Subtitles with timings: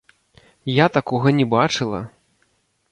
[0.83, 2.01] Я такога не бачыла!